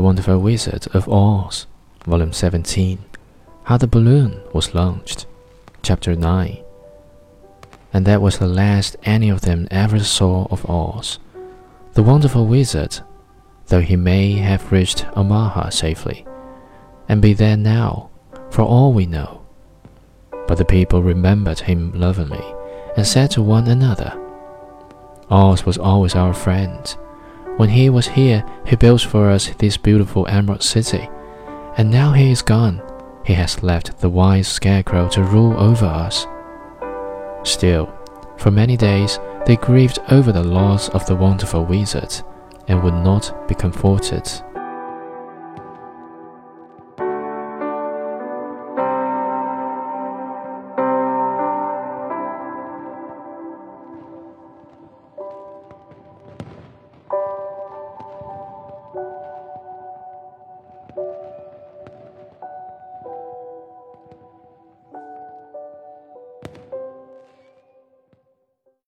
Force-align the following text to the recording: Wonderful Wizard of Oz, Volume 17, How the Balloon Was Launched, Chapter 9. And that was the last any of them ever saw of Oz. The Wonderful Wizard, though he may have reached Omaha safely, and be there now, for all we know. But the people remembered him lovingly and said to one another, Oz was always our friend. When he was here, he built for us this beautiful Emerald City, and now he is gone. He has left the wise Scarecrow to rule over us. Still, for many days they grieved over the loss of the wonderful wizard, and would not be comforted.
Wonderful 0.00 0.38
Wizard 0.38 0.86
of 0.94 1.08
Oz, 1.08 1.66
Volume 2.04 2.32
17, 2.32 2.98
How 3.64 3.76
the 3.76 3.86
Balloon 3.86 4.40
Was 4.52 4.74
Launched, 4.74 5.26
Chapter 5.82 6.14
9. 6.14 6.58
And 7.92 8.06
that 8.06 8.20
was 8.20 8.38
the 8.38 8.46
last 8.46 8.96
any 9.04 9.30
of 9.30 9.40
them 9.40 9.66
ever 9.70 10.00
saw 10.00 10.46
of 10.50 10.68
Oz. 10.68 11.18
The 11.94 12.02
Wonderful 12.02 12.46
Wizard, 12.46 13.00
though 13.68 13.80
he 13.80 13.96
may 13.96 14.32
have 14.32 14.70
reached 14.70 15.06
Omaha 15.16 15.70
safely, 15.70 16.26
and 17.08 17.22
be 17.22 17.32
there 17.32 17.56
now, 17.56 18.10
for 18.50 18.62
all 18.62 18.92
we 18.92 19.06
know. 19.06 19.42
But 20.46 20.58
the 20.58 20.64
people 20.64 21.02
remembered 21.02 21.60
him 21.60 21.92
lovingly 21.92 22.44
and 22.96 23.06
said 23.06 23.30
to 23.32 23.42
one 23.42 23.66
another, 23.68 24.12
Oz 25.30 25.64
was 25.64 25.78
always 25.78 26.14
our 26.14 26.34
friend. 26.34 26.96
When 27.58 27.70
he 27.70 27.90
was 27.90 28.06
here, 28.06 28.44
he 28.64 28.76
built 28.76 29.00
for 29.00 29.28
us 29.28 29.48
this 29.58 29.76
beautiful 29.76 30.28
Emerald 30.28 30.62
City, 30.62 31.10
and 31.76 31.90
now 31.90 32.12
he 32.12 32.30
is 32.30 32.40
gone. 32.40 32.80
He 33.26 33.32
has 33.34 33.64
left 33.64 33.98
the 33.98 34.08
wise 34.08 34.46
Scarecrow 34.46 35.08
to 35.08 35.24
rule 35.24 35.58
over 35.58 35.84
us. 35.84 36.24
Still, 37.42 37.92
for 38.36 38.52
many 38.52 38.76
days 38.76 39.18
they 39.44 39.56
grieved 39.56 39.98
over 40.08 40.30
the 40.30 40.44
loss 40.44 40.88
of 40.90 41.04
the 41.06 41.16
wonderful 41.16 41.64
wizard, 41.64 42.14
and 42.68 42.80
would 42.80 42.94
not 42.94 43.48
be 43.48 43.56
comforted. 43.56 44.30